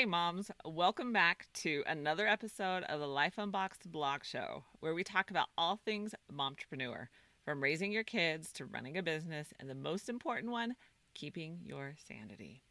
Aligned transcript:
Hey, 0.00 0.06
moms, 0.06 0.50
welcome 0.64 1.12
back 1.12 1.46
to 1.56 1.84
another 1.86 2.26
episode 2.26 2.84
of 2.84 3.00
the 3.00 3.06
Life 3.06 3.36
Unboxed 3.36 3.92
blog 3.92 4.24
show, 4.24 4.64
where 4.80 4.94
we 4.94 5.04
talk 5.04 5.30
about 5.30 5.48
all 5.58 5.76
things 5.76 6.14
momtrepreneur, 6.32 7.08
from 7.44 7.62
raising 7.62 7.92
your 7.92 8.04
kids 8.04 8.50
to 8.52 8.64
running 8.64 8.96
a 8.96 9.02
business, 9.02 9.52
and 9.60 9.68
the 9.68 9.74
most 9.74 10.08
important 10.08 10.52
one, 10.52 10.74
keeping 11.14 11.58
your 11.62 11.96
sanity. 12.08 12.62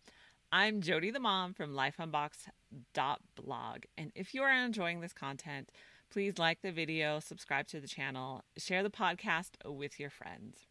I'm 0.51 0.81
Jody 0.81 1.11
the 1.11 1.19
mom 1.19 1.53
from 1.53 1.75
lifeunboxed.blog, 1.75 3.83
and 3.95 4.11
if 4.15 4.33
you 4.33 4.41
are 4.41 4.51
enjoying 4.51 5.01
this 5.01 5.13
content, 5.13 5.71
please 6.09 6.39
like 6.39 6.63
the 6.63 6.71
video, 6.71 7.19
subscribe 7.19 7.67
to 7.67 7.79
the 7.79 7.87
channel, 7.87 8.43
share 8.57 8.81
the 8.81 8.89
podcast 8.89 9.51
with 9.65 9.99
your 9.99 10.09
friends. 10.09 10.65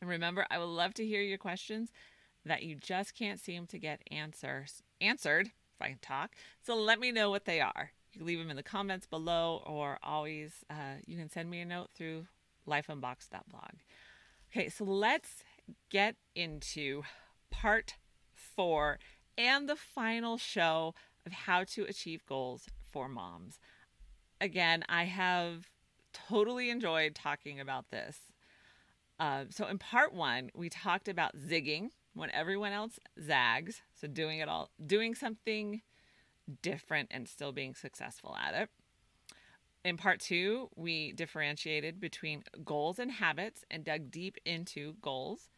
And 0.00 0.10
remember, 0.10 0.46
I 0.50 0.58
would 0.58 0.64
love 0.64 0.94
to 0.94 1.06
hear 1.06 1.20
your 1.22 1.38
questions 1.38 1.90
that 2.44 2.62
you 2.62 2.76
just 2.76 3.14
can't 3.14 3.40
seem 3.40 3.66
to 3.66 3.78
get 3.78 4.02
answers 4.10 4.82
answered 5.00 5.46
if 5.46 5.82
I 5.82 5.88
can 5.88 5.98
talk. 6.00 6.34
So 6.62 6.74
let 6.76 7.00
me 7.00 7.12
know 7.12 7.30
what 7.30 7.44
they 7.44 7.60
are. 7.60 7.92
You 8.12 8.20
can 8.20 8.26
leave 8.26 8.38
them 8.38 8.50
in 8.50 8.56
the 8.56 8.62
comments 8.62 9.06
below, 9.06 9.62
or 9.66 9.98
always 10.02 10.64
uh, 10.70 11.00
you 11.06 11.16
can 11.16 11.28
send 11.28 11.50
me 11.50 11.60
a 11.60 11.64
note 11.64 11.90
through 11.94 12.26
lifeunboxed.blog. 12.68 13.72
Okay, 14.50 14.68
so 14.68 14.84
let's 14.84 15.44
get 15.90 16.16
into 16.34 17.02
part 17.50 17.96
four 18.34 18.98
and 19.36 19.68
the 19.68 19.76
final 19.76 20.38
show 20.38 20.94
of 21.26 21.32
how 21.32 21.64
to 21.64 21.84
achieve 21.84 22.24
goals 22.26 22.66
for 22.90 23.08
moms. 23.08 23.58
Again, 24.40 24.84
I 24.88 25.04
have 25.04 25.68
totally 26.12 26.70
enjoyed 26.70 27.14
talking 27.14 27.60
about 27.60 27.90
this. 27.90 28.18
Uh, 29.18 29.44
so, 29.48 29.66
in 29.66 29.78
part 29.78 30.12
one, 30.12 30.50
we 30.54 30.68
talked 30.68 31.08
about 31.08 31.36
zigging 31.36 31.90
when 32.14 32.30
everyone 32.30 32.72
else 32.72 32.98
zags. 33.20 33.82
So, 33.94 34.06
doing 34.06 34.40
it 34.40 34.48
all, 34.48 34.70
doing 34.84 35.14
something 35.14 35.82
different 36.62 37.08
and 37.10 37.28
still 37.28 37.52
being 37.52 37.74
successful 37.74 38.36
at 38.36 38.54
it. 38.54 38.70
In 39.84 39.96
part 39.96 40.20
two, 40.20 40.68
we 40.74 41.12
differentiated 41.12 42.00
between 42.00 42.42
goals 42.64 42.98
and 42.98 43.10
habits 43.10 43.64
and 43.70 43.84
dug 43.84 44.10
deep 44.10 44.36
into 44.44 44.94
goals. 45.00 45.48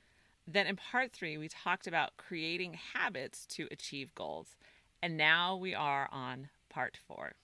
Then 0.47 0.67
in 0.67 0.77
part 0.77 1.13
three, 1.13 1.39
we 1.39 1.49
talked 1.49 1.87
about 1.87 2.17
creating 2.17 2.79
habits 2.95 3.47
to 3.47 3.69
achieve 3.71 4.15
goals. 4.15 4.57
And 5.03 5.17
now 5.17 5.57
we 5.57 5.75
are 5.75 6.09
on 6.13 6.51
part 6.69 6.99
four. 7.07 7.37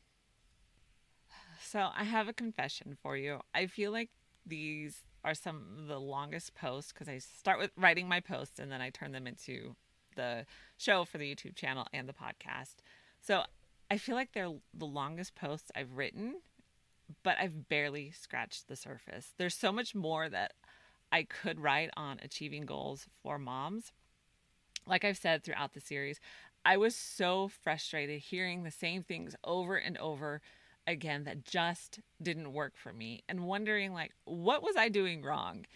So 1.60 1.88
I 1.96 2.04
have 2.04 2.28
a 2.28 2.32
confession 2.32 2.96
for 3.02 3.16
you. 3.16 3.40
I 3.54 3.66
feel 3.66 3.90
like 3.90 4.10
these 4.44 5.06
are 5.24 5.34
some 5.34 5.64
of 5.78 5.86
the 5.86 6.00
longest 6.00 6.54
posts 6.54 6.92
because 6.92 7.08
I 7.08 7.18
start 7.18 7.58
with 7.58 7.70
writing 7.76 8.08
my 8.08 8.20
posts 8.20 8.58
and 8.58 8.70
then 8.70 8.80
I 8.80 8.90
turn 8.90 9.12
them 9.12 9.26
into 9.26 9.74
the 10.16 10.46
show 10.76 11.04
for 11.04 11.18
the 11.18 11.34
YouTube 11.34 11.56
channel 11.56 11.86
and 11.92 12.08
the 12.08 12.12
podcast. 12.12 12.76
So 13.20 13.42
I 13.90 13.98
feel 13.98 14.14
like 14.14 14.32
they're 14.32 14.52
the 14.74 14.86
longest 14.86 15.34
posts 15.34 15.72
I've 15.74 15.96
written 15.96 16.36
but 17.22 17.36
I've 17.38 17.68
barely 17.68 18.10
scratched 18.10 18.68
the 18.68 18.76
surface. 18.76 19.32
There's 19.36 19.54
so 19.54 19.72
much 19.72 19.94
more 19.94 20.28
that 20.28 20.52
I 21.12 21.24
could 21.24 21.60
write 21.60 21.90
on 21.96 22.18
achieving 22.22 22.66
goals 22.66 23.06
for 23.22 23.38
moms. 23.38 23.92
Like 24.86 25.04
I've 25.04 25.18
said 25.18 25.42
throughout 25.42 25.74
the 25.74 25.80
series, 25.80 26.20
I 26.64 26.76
was 26.76 26.96
so 26.96 27.48
frustrated 27.48 28.20
hearing 28.20 28.62
the 28.62 28.70
same 28.70 29.02
things 29.02 29.36
over 29.44 29.76
and 29.76 29.96
over 29.98 30.40
again 30.86 31.24
that 31.24 31.44
just 31.44 32.00
didn't 32.22 32.52
work 32.52 32.74
for 32.76 32.92
me 32.92 33.22
and 33.28 33.46
wondering 33.46 33.92
like 33.92 34.12
what 34.24 34.62
was 34.62 34.76
I 34.76 34.88
doing 34.88 35.22
wrong? 35.22 35.66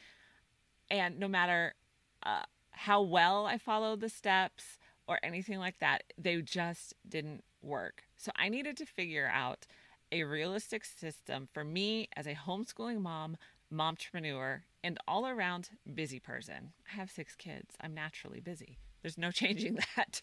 And 0.91 1.19
no 1.19 1.29
matter 1.29 1.75
uh, 2.23 2.43
how 2.71 3.03
well 3.03 3.47
I 3.47 3.59
followed 3.59 4.01
the 4.01 4.09
steps 4.09 4.79
or 5.07 5.19
anything 5.23 5.59
like 5.59 5.79
that, 5.79 6.05
they 6.17 6.41
just 6.43 6.95
didn't 7.09 7.45
work. 7.63 8.05
So 8.17 8.31
I 8.37 8.49
needed 8.49 8.77
to 8.79 8.87
figure 8.87 9.31
out 9.33 9.67
a 10.11 10.25
realistic 10.25 10.85
system 10.85 11.49
for 11.53 11.65
me 11.65 12.09
as 12.17 12.27
a 12.27 12.35
homeschooling 12.35 13.01
mom, 13.01 13.37
momtrepreneur, 13.73 14.63
and 14.83 14.99
all 15.07 15.27
around 15.27 15.71
busy 15.93 16.21
person. 16.21 16.73
I 16.91 16.97
have 16.97 17.11
six 17.11 17.35
kids. 17.35 17.75
I'm 17.81 17.95
naturally 17.95 18.41
busy. 18.41 18.79
There's 19.03 19.19
no 19.19 19.31
changing 19.33 19.79
that. 19.97 20.23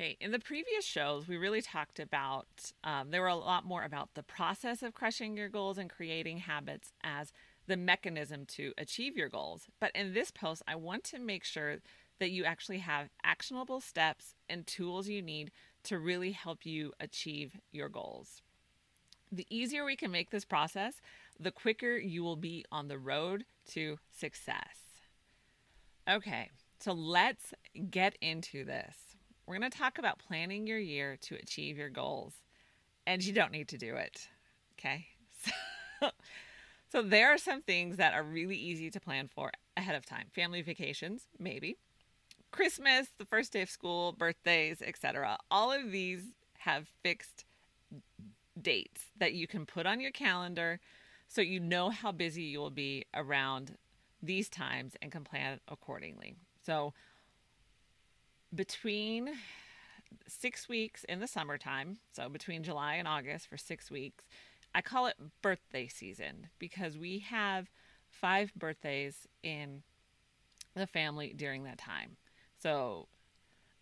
Okay, 0.00 0.16
in 0.20 0.30
the 0.30 0.38
previous 0.38 0.84
shows, 0.84 1.26
we 1.26 1.36
really 1.36 1.60
talked 1.60 1.98
about, 1.98 2.46
um, 2.84 3.10
there 3.10 3.20
were 3.20 3.26
a 3.26 3.34
lot 3.34 3.64
more 3.64 3.82
about 3.82 4.14
the 4.14 4.22
process 4.22 4.80
of 4.84 4.94
crushing 4.94 5.36
your 5.36 5.48
goals 5.48 5.76
and 5.76 5.90
creating 5.90 6.38
habits 6.38 6.92
as 7.02 7.32
the 7.66 7.76
mechanism 7.76 8.46
to 8.46 8.72
achieve 8.78 9.16
your 9.16 9.28
goals. 9.28 9.66
But 9.80 9.90
in 9.96 10.14
this 10.14 10.30
post, 10.30 10.62
I 10.68 10.76
want 10.76 11.02
to 11.04 11.18
make 11.18 11.42
sure 11.42 11.78
that 12.20 12.30
you 12.30 12.44
actually 12.44 12.78
have 12.78 13.08
actionable 13.24 13.80
steps 13.80 14.36
and 14.48 14.64
tools 14.68 15.08
you 15.08 15.20
need 15.20 15.50
to 15.84 15.98
really 15.98 16.30
help 16.30 16.64
you 16.64 16.92
achieve 17.00 17.58
your 17.72 17.88
goals. 17.88 18.40
The 19.32 19.46
easier 19.50 19.84
we 19.84 19.96
can 19.96 20.12
make 20.12 20.30
this 20.30 20.44
process, 20.44 21.00
the 21.40 21.50
quicker 21.50 21.96
you 21.96 22.22
will 22.22 22.36
be 22.36 22.64
on 22.70 22.86
the 22.86 22.98
road 22.98 23.46
to 23.70 23.98
success. 24.16 24.78
Okay, 26.08 26.50
so 26.78 26.92
let's 26.92 27.52
get 27.90 28.16
into 28.20 28.64
this. 28.64 29.17
We're 29.48 29.58
going 29.58 29.70
to 29.70 29.78
talk 29.78 29.96
about 29.96 30.18
planning 30.18 30.66
your 30.66 30.78
year 30.78 31.16
to 31.22 31.34
achieve 31.36 31.78
your 31.78 31.88
goals, 31.88 32.34
and 33.06 33.24
you 33.24 33.32
don't 33.32 33.50
need 33.50 33.68
to 33.68 33.78
do 33.78 33.94
it. 33.96 34.28
Okay, 34.74 35.06
so, 35.42 36.10
so 36.92 37.00
there 37.00 37.32
are 37.32 37.38
some 37.38 37.62
things 37.62 37.96
that 37.96 38.12
are 38.12 38.22
really 38.22 38.56
easy 38.56 38.90
to 38.90 39.00
plan 39.00 39.26
for 39.26 39.50
ahead 39.74 39.94
of 39.94 40.04
time 40.04 40.26
family 40.34 40.60
vacations, 40.60 41.28
maybe. 41.38 41.78
Christmas, 42.50 43.08
the 43.16 43.24
first 43.24 43.54
day 43.54 43.62
of 43.62 43.70
school, 43.70 44.12
birthdays, 44.12 44.82
etc. 44.82 45.38
All 45.50 45.72
of 45.72 45.92
these 45.92 46.24
have 46.58 46.86
fixed 47.02 47.46
dates 48.60 49.06
that 49.16 49.32
you 49.32 49.46
can 49.46 49.64
put 49.64 49.86
on 49.86 49.98
your 49.98 50.10
calendar 50.10 50.78
so 51.26 51.40
you 51.40 51.58
know 51.58 51.88
how 51.88 52.12
busy 52.12 52.42
you 52.42 52.58
will 52.58 52.70
be 52.70 53.06
around 53.14 53.78
these 54.22 54.50
times 54.50 54.94
and 55.00 55.10
can 55.10 55.24
plan 55.24 55.58
accordingly. 55.68 56.36
So, 56.66 56.92
between 58.54 59.30
six 60.26 60.68
weeks 60.68 61.04
in 61.04 61.20
the 61.20 61.26
summertime, 61.26 61.98
so 62.12 62.28
between 62.28 62.62
July 62.62 62.94
and 62.94 63.08
August 63.08 63.48
for 63.48 63.56
six 63.56 63.90
weeks, 63.90 64.24
I 64.74 64.82
call 64.82 65.06
it 65.06 65.16
birthday 65.42 65.88
season 65.88 66.48
because 66.58 66.96
we 66.96 67.20
have 67.20 67.70
five 68.08 68.52
birthdays 68.54 69.26
in 69.42 69.82
the 70.74 70.86
family 70.86 71.34
during 71.36 71.64
that 71.64 71.78
time. 71.78 72.16
So, 72.62 73.08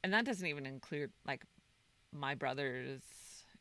and 0.03 0.13
that 0.13 0.25
doesn't 0.25 0.47
even 0.47 0.67
include 0.67 1.11
like 1.27 1.45
my 2.13 2.35
brother's 2.35 3.03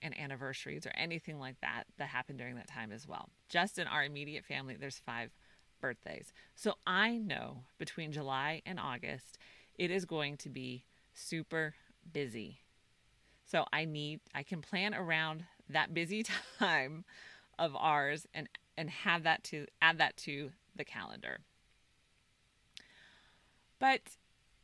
and 0.01 0.17
anniversaries 0.19 0.85
or 0.85 0.91
anything 0.95 1.39
like 1.39 1.59
that 1.61 1.85
that 1.97 2.09
happened 2.09 2.37
during 2.37 2.55
that 2.55 2.67
time 2.67 2.91
as 2.91 3.07
well. 3.07 3.29
Just 3.49 3.79
in 3.79 3.87
our 3.87 4.03
immediate 4.03 4.45
family, 4.45 4.75
there's 4.79 4.99
five 4.99 5.31
birthdays. 5.81 6.33
So 6.55 6.75
I 6.85 7.17
know 7.17 7.63
between 7.77 8.11
July 8.11 8.61
and 8.65 8.79
August, 8.79 9.37
it 9.75 9.91
is 9.91 10.05
going 10.05 10.37
to 10.37 10.49
be 10.49 10.85
super 11.15 11.73
busy. 12.11 12.59
So 13.45 13.65
I 13.73 13.85
need, 13.85 14.19
I 14.33 14.43
can 14.43 14.61
plan 14.61 14.93
around 14.93 15.45
that 15.69 15.93
busy 15.93 16.23
time 16.59 17.05
of 17.57 17.75
ours 17.75 18.27
and 18.33 18.47
and 18.77 18.89
have 18.89 19.23
that 19.23 19.43
to 19.45 19.65
add 19.81 19.97
that 19.99 20.17
to 20.17 20.51
the 20.75 20.83
calendar. 20.83 21.39
But 23.79 24.01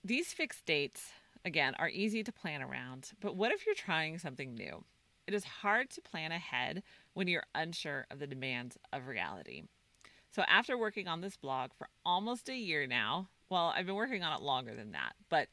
these 0.04 0.34
fixed 0.34 0.66
dates 0.66 1.12
again 1.46 1.76
are 1.80 1.90
easy 1.90 2.24
to 2.24 2.32
plan 2.32 2.62
around, 2.62 3.12
but 3.22 3.36
what 3.36 3.52
if 3.52 3.66
you're 3.66 3.76
trying 3.76 4.18
something 4.20 4.54
new? 4.54 4.84
It 5.28 5.34
is 5.34 5.44
hard 5.46 5.90
to 5.92 6.02
plan 6.02 6.32
ahead 6.32 6.84
when 7.14 7.28
you're 7.28 7.46
unsure 7.56 8.06
of 8.12 8.20
the 8.20 8.28
demands 8.28 8.78
of 8.92 9.08
reality. 9.08 9.64
So, 10.32 10.44
after 10.48 10.78
working 10.78 11.08
on 11.08 11.22
this 11.22 11.38
blog 11.38 11.72
for 11.78 11.88
almost 12.06 12.50
a 12.50 12.56
year 12.56 12.88
now, 12.88 13.30
well, 13.50 13.74
I've 13.76 13.86
been 13.86 13.96
working 13.96 14.24
on 14.24 14.38
it 14.38 14.44
longer 14.44 14.74
than 14.76 14.92
that, 14.92 15.14
but 15.30 15.50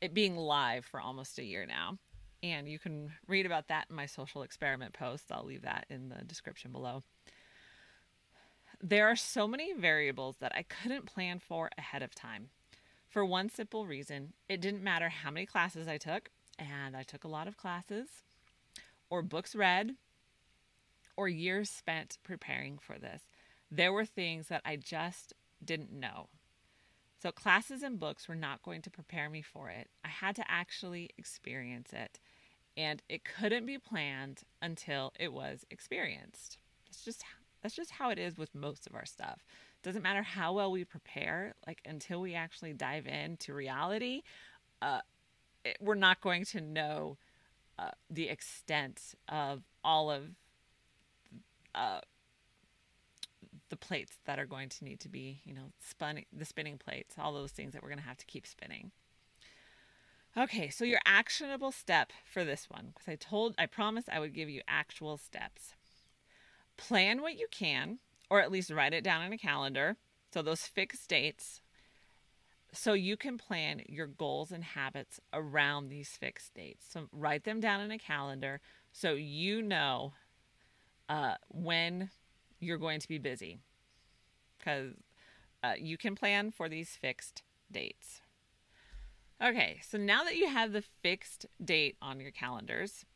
it 0.00 0.14
being 0.14 0.36
live 0.36 0.84
for 0.84 1.00
almost 1.00 1.38
a 1.38 1.44
year 1.44 1.66
now, 1.66 1.98
and 2.42 2.68
you 2.68 2.78
can 2.78 3.12
read 3.26 3.46
about 3.46 3.68
that 3.68 3.86
in 3.90 3.96
my 3.96 4.06
social 4.06 4.42
experiment 4.42 4.94
post. 4.94 5.24
I'll 5.30 5.44
leave 5.44 5.62
that 5.62 5.86
in 5.90 6.08
the 6.08 6.24
description 6.24 6.72
below. 6.72 7.02
There 8.82 9.08
are 9.08 9.16
so 9.16 9.46
many 9.46 9.74
variables 9.74 10.36
that 10.38 10.52
I 10.54 10.62
couldn't 10.62 11.04
plan 11.04 11.38
for 11.38 11.68
ahead 11.76 12.02
of 12.02 12.14
time. 12.14 12.48
For 13.08 13.24
one 13.24 13.50
simple 13.50 13.86
reason, 13.86 14.32
it 14.48 14.60
didn't 14.60 14.82
matter 14.82 15.08
how 15.08 15.30
many 15.30 15.44
classes 15.44 15.86
I 15.86 15.98
took, 15.98 16.30
and 16.58 16.96
I 16.96 17.02
took 17.02 17.24
a 17.24 17.28
lot 17.28 17.48
of 17.48 17.56
classes 17.56 18.08
or 19.10 19.20
books 19.22 19.54
read 19.54 19.96
or 21.16 21.28
years 21.28 21.68
spent 21.68 22.18
preparing 22.22 22.78
for 22.78 22.98
this. 22.98 23.22
There 23.70 23.92
were 23.92 24.06
things 24.06 24.48
that 24.48 24.62
I 24.64 24.76
just 24.76 25.34
didn't 25.62 25.92
know. 25.92 26.28
So, 27.22 27.30
classes 27.30 27.82
and 27.82 28.00
books 28.00 28.28
were 28.28 28.34
not 28.34 28.62
going 28.62 28.82
to 28.82 28.90
prepare 28.90 29.28
me 29.28 29.42
for 29.42 29.68
it. 29.68 29.88
I 30.04 30.08
had 30.08 30.36
to 30.36 30.44
actually 30.50 31.10
experience 31.18 31.92
it. 31.92 32.18
And 32.76 33.02
it 33.08 33.24
couldn't 33.24 33.66
be 33.66 33.78
planned 33.78 34.42
until 34.62 35.12
it 35.18 35.32
was 35.32 35.66
experienced. 35.70 36.58
That's 36.86 37.04
just 37.04 37.24
That's 37.62 37.74
just 37.74 37.90
how 37.90 38.10
it 38.10 38.18
is 38.18 38.38
with 38.38 38.54
most 38.54 38.86
of 38.86 38.94
our 38.94 39.04
stuff. 39.04 39.44
Doesn't 39.82 40.02
matter 40.02 40.22
how 40.22 40.52
well 40.54 40.70
we 40.70 40.84
prepare, 40.84 41.54
like 41.66 41.80
until 41.84 42.20
we 42.20 42.34
actually 42.34 42.72
dive 42.72 43.06
into 43.06 43.54
reality, 43.54 44.22
uh, 44.82 45.00
it, 45.64 45.76
we're 45.80 45.94
not 45.94 46.20
going 46.20 46.44
to 46.46 46.60
know 46.60 47.18
uh, 47.78 47.90
the 48.08 48.28
extent 48.28 49.14
of 49.28 49.62
all 49.84 50.10
of 50.10 50.22
uh, 51.74 52.00
the 53.70 53.76
plates 53.76 54.18
that 54.26 54.38
are 54.38 54.46
going 54.46 54.68
to 54.68 54.84
need 54.84 55.00
to 55.00 55.08
be, 55.08 55.40
you 55.44 55.54
know, 55.54 55.72
spun 55.80 56.22
the 56.32 56.44
spinning 56.44 56.78
plates, 56.78 57.14
all 57.18 57.32
those 57.32 57.52
things 57.52 57.72
that 57.72 57.82
we're 57.82 57.88
going 57.88 58.00
to 58.00 58.04
have 58.04 58.18
to 58.18 58.26
keep 58.26 58.46
spinning. 58.46 58.90
Okay, 60.36 60.68
so 60.68 60.84
your 60.84 61.00
actionable 61.04 61.72
step 61.72 62.12
for 62.24 62.44
this 62.44 62.68
one, 62.68 62.92
because 62.94 63.08
I 63.08 63.16
told, 63.16 63.54
I 63.58 63.66
promised 63.66 64.08
I 64.10 64.20
would 64.20 64.34
give 64.34 64.48
you 64.48 64.60
actual 64.68 65.16
steps. 65.16 65.74
Plan 66.76 67.20
what 67.20 67.38
you 67.38 67.46
can, 67.50 67.98
or 68.30 68.40
at 68.40 68.52
least 68.52 68.70
write 68.70 68.94
it 68.94 69.02
down 69.02 69.24
in 69.24 69.32
a 69.32 69.38
calendar. 69.38 69.96
So 70.32 70.42
those 70.42 70.62
fixed 70.62 71.08
dates, 71.08 71.60
so 72.72 72.92
you 72.92 73.16
can 73.16 73.38
plan 73.38 73.82
your 73.88 74.06
goals 74.06 74.52
and 74.52 74.62
habits 74.62 75.18
around 75.32 75.88
these 75.88 76.10
fixed 76.10 76.54
dates. 76.54 76.86
So 76.88 77.08
write 77.12 77.42
them 77.44 77.58
down 77.58 77.80
in 77.80 77.90
a 77.90 77.98
calendar 77.98 78.60
so 78.92 79.12
you 79.12 79.62
know 79.62 80.12
uh, 81.08 81.34
when 81.48 82.10
you're 82.60 82.78
going 82.78 83.00
to 83.00 83.08
be 83.08 83.18
busy 83.18 83.58
because 84.58 84.92
uh, 85.62 85.72
you 85.78 85.96
can 85.96 86.14
plan 86.14 86.50
for 86.50 86.68
these 86.68 86.90
fixed 86.90 87.42
dates. 87.70 88.20
Okay, 89.42 89.80
so 89.88 89.96
now 89.96 90.22
that 90.24 90.36
you 90.36 90.48
have 90.48 90.72
the 90.72 90.84
fixed 91.02 91.46
date 91.64 91.96
on 92.02 92.20
your 92.20 92.30
calendars, 92.30 93.06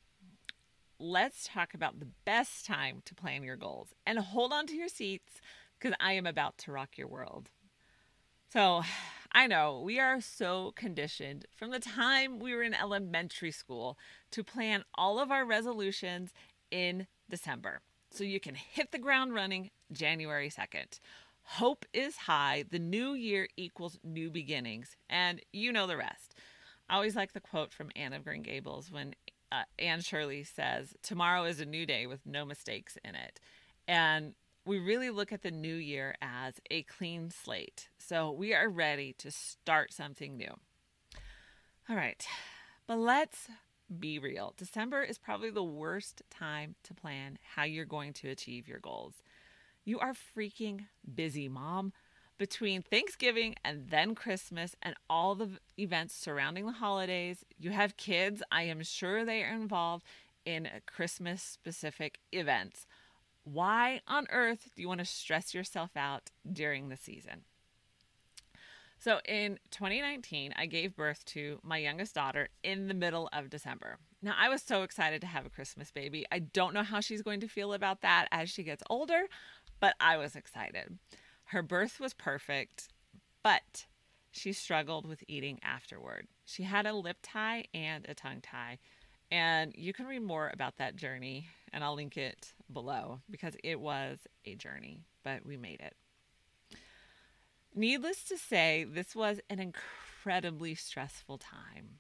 let's 0.99 1.47
talk 1.47 1.75
about 1.75 2.01
the 2.01 2.09
best 2.25 2.65
time 2.65 3.03
to 3.05 3.15
plan 3.15 3.43
your 3.43 3.57
goals. 3.57 3.95
And 4.07 4.19
hold 4.19 4.53
on 4.53 4.67
to 4.69 4.75
your 4.75 4.89
seats 4.89 5.41
because 5.79 5.95
I 6.01 6.13
am 6.13 6.27
about 6.27 6.57
to 6.59 6.73
rock 6.73 6.97
your 6.97 7.09
world. 7.09 7.51
So, 8.51 8.83
I 9.37 9.49
know 9.49 9.81
we 9.85 9.99
are 9.99 10.21
so 10.21 10.73
conditioned 10.77 11.45
from 11.57 11.73
the 11.73 11.81
time 11.81 12.39
we 12.39 12.55
were 12.55 12.63
in 12.63 12.73
elementary 12.73 13.51
school 13.51 13.99
to 14.31 14.45
plan 14.45 14.85
all 14.95 15.19
of 15.19 15.33
our 15.33 15.45
resolutions 15.45 16.33
in 16.71 17.09
December. 17.29 17.81
So 18.15 18.23
you 18.23 18.39
can 18.39 18.55
hit 18.55 18.93
the 18.93 18.99
ground 18.99 19.35
running 19.35 19.71
January 19.91 20.49
2nd. 20.49 21.01
Hope 21.43 21.85
is 21.93 22.17
high. 22.17 22.65
The 22.71 22.79
new 22.79 23.15
year 23.15 23.49
equals 23.57 23.99
new 24.05 24.31
beginnings. 24.31 24.97
And 25.11 25.41
you 25.53 25.73
know 25.73 25.89
the 25.89 25.97
rest. 25.97 26.37
I 26.89 26.95
always 26.95 27.17
like 27.17 27.33
the 27.33 27.41
quote 27.41 27.73
from 27.73 27.91
Anne 27.97 28.13
of 28.13 28.25
Green 28.25 28.43
Gables 28.43 28.93
when 28.93 29.15
uh, 29.51 29.65
Anne 29.81 30.01
Shirley 30.01 30.45
says, 30.45 30.95
Tomorrow 31.03 31.45
is 31.45 31.59
a 31.59 31.67
new 31.67 31.87
day 31.87 32.07
with 32.07 32.25
no 32.25 32.45
mistakes 32.45 32.97
in 33.05 33.17
it. 33.17 33.41
And 33.89 34.35
we 34.65 34.79
really 34.79 35.11
look 35.11 35.33
at 35.33 35.43
the 35.43 35.51
new 35.51 35.75
year 35.75 36.15
as 36.23 36.55
a 36.71 36.85
clean 36.85 37.31
slate. 37.31 37.89
So 37.99 38.31
we 38.31 38.55
are 38.55 38.69
ready 38.69 39.13
to 39.19 39.31
start 39.33 39.93
something 39.93 40.37
new. 40.37 40.55
All 41.91 41.97
right, 41.97 42.25
but 42.87 42.99
let's 42.99 43.49
be 43.99 44.19
real. 44.19 44.55
December 44.57 45.03
is 45.03 45.19
probably 45.19 45.51
the 45.51 45.63
worst 45.63 46.23
time 46.31 46.75
to 46.85 46.95
plan 46.95 47.39
how 47.55 47.65
you're 47.65 47.85
going 47.85 48.13
to 48.15 48.31
achieve 48.31 48.69
your 48.69 48.79
goals. 48.79 49.23
You 49.85 49.99
are 49.99 50.15
freaking 50.15 50.87
busy, 51.15 51.49
mom. 51.49 51.93
Between 52.37 52.83
Thanksgiving 52.83 53.55
and 53.65 53.91
then 53.91 54.15
Christmas 54.15 54.75
and 54.83 54.97
all 55.09 55.35
the 55.35 55.51
events 55.79 56.15
surrounding 56.17 56.67
the 56.67 56.73
holidays, 56.73 57.45
you 57.59 57.71
have 57.71 57.97
kids. 57.97 58.43
I 58.51 58.63
am 58.65 58.83
sure 58.83 59.25
they 59.25 59.43
are 59.45 59.55
involved 59.55 60.05
in 60.45 60.69
Christmas 60.87 61.43
specific 61.43 62.19
events. 62.33 62.87
Why 63.45 64.01
on 64.09 64.27
earth 64.31 64.71
do 64.75 64.83
you 64.83 64.89
want 64.89 65.01
to 65.01 65.05
stress 65.05 65.55
yourself 65.55 65.91
out 65.97 66.31
during 66.51 66.89
the 66.89 66.97
season? 66.97 67.43
So 69.05 69.21
in 69.27 69.59
2019, 69.71 70.55
I 70.57 70.65
gave 70.65 70.97
birth 70.97 71.27
to 71.27 71.61
my 71.63 71.77
youngest 71.77 72.15
daughter 72.15 72.49
in 72.63 72.89
the 72.89 72.95
middle 72.95 73.29
of 73.35 73.51
December. 73.51 73.99
Now, 74.23 74.33
I 74.35 74.49
was 74.49 74.63
so 74.63 74.83
excited 74.83 75.21
to 75.21 75.27
have 75.27 75.45
a 75.45 75.51
Christmas 75.51 75.91
baby. 75.91 76.25
I 76.33 76.39
don't 76.39 76.73
know 76.73 76.83
how 76.83 77.01
she's 77.01 77.21
going 77.21 77.41
to 77.41 77.47
feel 77.47 77.75
about 77.75 78.01
that 78.01 78.29
as 78.33 78.49
she 78.49 78.63
gets 78.63 78.83
older, 78.89 79.25
but 79.79 79.95
I 80.01 80.17
was 80.17 80.37
excited. 80.37 80.99
Her 81.49 81.61
birth 81.61 82.01
was 82.01 82.15
perfect, 82.15 82.89
but 83.43 83.85
she 84.33 84.55
struggled 84.55 85.05
with 85.05 85.23
eating 85.29 85.61
afterward. 85.63 86.27
She 86.47 86.63
had 86.63 86.87
a 86.87 86.95
lip 86.95 87.19
tie 87.23 87.65
and 87.75 88.07
a 88.09 88.15
tongue 88.15 88.41
tie. 88.41 88.79
And 89.31 89.75
you 89.77 89.93
can 89.93 90.07
read 90.07 90.23
more 90.23 90.51
about 90.51 90.79
that 90.79 90.97
journey, 90.97 91.49
and 91.75 91.85
I'll 91.85 91.95
link 91.95 92.17
it 92.17 92.55
below 92.73 93.21
because 93.29 93.55
it 93.63 93.79
was 93.79 94.21
a 94.47 94.55
journey, 94.55 95.05
but 95.25 95.45
we 95.45 95.59
made 95.59 95.83
it. 95.83 95.95
Needless 97.75 98.23
to 98.25 98.39
say, 98.39 98.87
this 98.89 99.17
was 99.17 99.41
an 99.51 99.59
incredibly 99.59 100.77
stressful 100.77 101.39
time. 101.39 101.99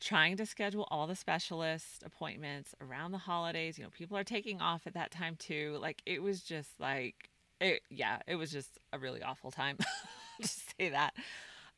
Trying 0.00 0.38
to 0.38 0.46
schedule 0.46 0.88
all 0.90 1.06
the 1.06 1.14
specialist 1.14 2.02
appointments 2.04 2.74
around 2.80 3.12
the 3.12 3.18
holidays, 3.18 3.78
you 3.78 3.84
know, 3.84 3.90
people 3.90 4.16
are 4.16 4.24
taking 4.24 4.60
off 4.60 4.86
at 4.86 4.94
that 4.94 5.10
time 5.10 5.36
too. 5.36 5.76
Like 5.80 6.02
it 6.06 6.22
was 6.22 6.42
just 6.42 6.80
like 6.80 7.30
it 7.60 7.82
yeah, 7.90 8.18
it 8.26 8.34
was 8.34 8.50
just 8.50 8.78
a 8.92 8.98
really 8.98 9.22
awful 9.22 9.50
time. 9.50 9.76
just 10.40 10.74
say 10.76 10.88
that. 10.88 11.14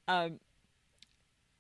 Um 0.09 0.39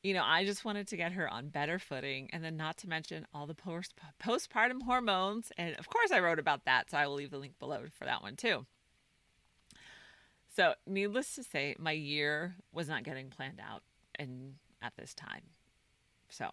you 0.02 0.14
know, 0.14 0.22
I 0.24 0.44
just 0.44 0.64
wanted 0.64 0.88
to 0.88 0.96
get 0.96 1.12
her 1.12 1.28
on 1.28 1.48
better 1.48 1.78
footing 1.78 2.30
and 2.32 2.44
then 2.44 2.56
not 2.56 2.76
to 2.78 2.88
mention 2.88 3.26
all 3.34 3.46
the 3.46 3.54
post 3.54 3.94
postpartum 4.22 4.82
hormones 4.82 5.52
and 5.58 5.74
of 5.76 5.88
course 5.90 6.12
I 6.12 6.20
wrote 6.20 6.38
about 6.38 6.64
that, 6.64 6.90
so 6.90 6.96
I 6.96 7.06
will 7.06 7.16
leave 7.16 7.30
the 7.30 7.38
link 7.38 7.58
below 7.58 7.82
for 7.98 8.04
that 8.04 8.22
one 8.22 8.36
too. 8.36 8.64
So, 10.54 10.74
needless 10.86 11.34
to 11.34 11.42
say, 11.42 11.74
my 11.80 11.90
year 11.90 12.54
was 12.72 12.88
not 12.88 13.02
getting 13.02 13.28
planned 13.28 13.58
out 13.60 13.82
and 14.14 14.54
at 14.80 14.92
this 14.96 15.12
time. 15.12 15.42
So, 16.28 16.50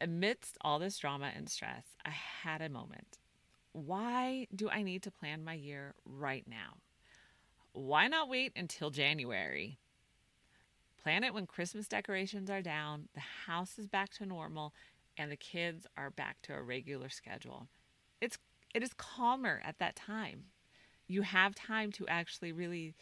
amidst 0.00 0.58
all 0.60 0.80
this 0.80 0.98
drama 0.98 1.30
and 1.36 1.48
stress, 1.48 1.84
I 2.04 2.10
had 2.10 2.60
a 2.60 2.68
moment. 2.68 3.18
Why 3.72 4.48
do 4.52 4.68
I 4.68 4.82
need 4.82 5.04
to 5.04 5.12
plan 5.12 5.44
my 5.44 5.54
year 5.54 5.94
right 6.04 6.44
now? 6.48 6.78
Why 7.74 8.08
not 8.08 8.28
wait 8.28 8.52
until 8.56 8.90
January? 8.90 9.78
Plan 11.00 11.22
it 11.22 11.34
when 11.34 11.46
Christmas 11.46 11.86
decorations 11.86 12.50
are 12.50 12.62
down, 12.62 13.08
the 13.14 13.20
house 13.46 13.78
is 13.78 13.86
back 13.86 14.10
to 14.14 14.26
normal, 14.26 14.74
and 15.16 15.30
the 15.30 15.36
kids 15.36 15.86
are 15.96 16.10
back 16.10 16.38
to 16.42 16.54
a 16.54 16.62
regular 16.62 17.08
schedule. 17.08 17.68
It's 18.20 18.36
it 18.74 18.82
is 18.82 18.92
calmer 18.94 19.62
at 19.64 19.78
that 19.78 19.94
time 19.94 20.46
you 21.06 21.22
have 21.22 21.54
time 21.54 21.92
to 21.92 22.06
actually 22.08 22.52
really 22.52 22.94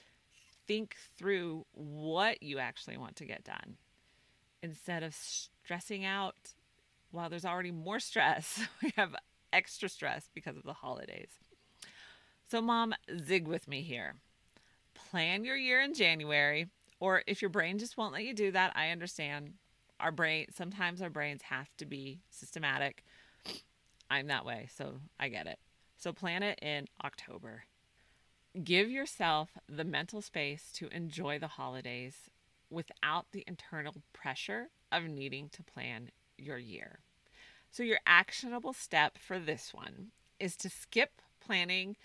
think 0.66 0.96
through 1.16 1.64
what 1.72 2.42
you 2.42 2.58
actually 2.58 2.96
want 2.96 3.16
to 3.16 3.24
get 3.24 3.44
done 3.44 3.76
instead 4.62 5.02
of 5.02 5.14
stressing 5.14 6.04
out 6.04 6.54
while 7.10 7.28
there's 7.28 7.44
already 7.44 7.70
more 7.70 8.00
stress. 8.00 8.60
we 8.82 8.92
have 8.96 9.14
extra 9.52 9.88
stress 9.88 10.30
because 10.34 10.56
of 10.56 10.62
the 10.62 10.72
holidays. 10.72 11.30
So, 12.48 12.60
mom, 12.60 12.94
zig 13.18 13.46
with 13.46 13.68
me 13.68 13.82
here. 13.82 14.16
Plan 15.10 15.44
your 15.44 15.56
year 15.56 15.80
in 15.80 15.94
January, 15.94 16.68
or 17.00 17.22
if 17.26 17.42
your 17.42 17.48
brain 17.48 17.78
just 17.78 17.96
won't 17.96 18.12
let 18.12 18.24
you 18.24 18.34
do 18.34 18.50
that, 18.52 18.72
I 18.76 18.90
understand. 18.90 19.54
Our 20.00 20.12
brain, 20.12 20.46
sometimes 20.52 21.00
our 21.00 21.10
brains 21.10 21.42
have 21.42 21.68
to 21.78 21.86
be 21.86 22.20
systematic. 22.30 23.04
I'm 24.10 24.26
that 24.26 24.44
way, 24.44 24.68
so 24.76 24.94
I 25.18 25.28
get 25.28 25.46
it. 25.46 25.58
So, 25.96 26.12
plan 26.12 26.42
it 26.42 26.58
in 26.60 26.86
October 27.04 27.62
give 28.62 28.90
yourself 28.90 29.50
the 29.68 29.84
mental 29.84 30.20
space 30.20 30.70
to 30.74 30.88
enjoy 30.88 31.38
the 31.38 31.48
holidays 31.48 32.30
without 32.70 33.26
the 33.32 33.44
internal 33.46 33.94
pressure 34.12 34.68
of 34.90 35.04
needing 35.04 35.48
to 35.50 35.62
plan 35.62 36.10
your 36.36 36.58
year. 36.58 37.00
So, 37.70 37.82
your 37.82 38.00
actionable 38.06 38.72
step 38.72 39.16
for 39.16 39.38
this 39.38 39.72
one 39.72 40.08
is 40.38 40.56
to 40.56 40.68
skip 40.68 41.22
planning 41.40 41.96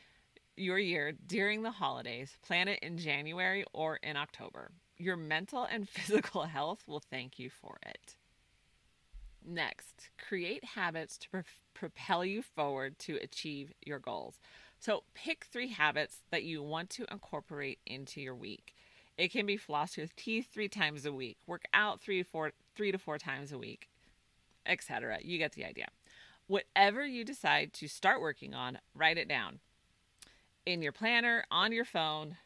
your 0.56 0.80
year 0.80 1.12
during 1.12 1.62
the 1.62 1.72
holidays, 1.72 2.38
plan 2.42 2.68
it 2.68 2.80
in 2.82 2.98
January 2.98 3.66
or 3.74 3.98
in 3.98 4.18
October. 4.18 4.72
Your 4.98 5.18
mental 5.18 5.64
and 5.64 5.88
physical 5.90 6.44
health 6.44 6.84
will 6.88 7.02
thank 7.12 7.38
you 7.38 7.50
for 7.50 7.78
it. 7.86 8.16
Next, 9.46 10.10
create 10.18 10.64
habits 10.64 11.18
to 11.20 11.30
pro- 11.30 11.44
propel 11.74 12.26
you 12.26 12.42
forward 12.42 13.00
to 13.00 13.18
achieve 13.22 13.72
your 13.86 14.00
goals. 14.00 14.40
So 14.80 15.04
pick 15.14 15.46
three 15.46 15.70
habits 15.70 16.18
that 16.32 16.44
you 16.44 16.62
want 16.62 16.90
to 16.92 17.06
incorporate 17.12 17.80
into 17.86 18.22
your 18.22 18.36
week. 18.36 18.76
It 19.18 19.32
can 19.32 19.46
be 19.46 19.58
floss 19.58 19.98
your 19.98 20.08
teeth 20.16 20.50
three 20.54 20.70
times 20.70 21.06
a 21.06 21.12
week, 21.12 21.38
work 21.48 21.64
out 21.74 22.00
three, 22.00 22.22
four, 22.22 22.52
three 22.76 22.92
to 22.92 23.00
four 23.00 23.18
times 23.18 23.52
a 23.52 23.58
week, 23.58 23.90
etc. 24.66 25.18
You 25.22 25.40
get 25.40 25.54
the 25.54 25.66
idea. 25.66 25.88
Whatever 26.46 27.06
you 27.06 27.26
decide 27.26 27.74
to 27.74 27.88
start 27.88 28.22
working 28.22 28.54
on, 28.54 28.78
write 28.94 29.18
it 29.18 29.28
down 29.28 29.60
in 30.66 30.82
your 30.82 30.92
planner, 30.92 31.44
on 31.50 31.72
your 31.72 31.86
phone, 31.86 32.38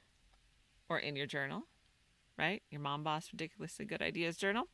or 0.89 0.97
in 0.97 1.15
your 1.15 1.25
journal, 1.25 1.63
right? 2.37 2.63
Your 2.69 2.81
mom 2.81 3.03
boss 3.03 3.29
ridiculously 3.31 3.85
good 3.85 4.01
ideas 4.01 4.37
journal. 4.37 4.67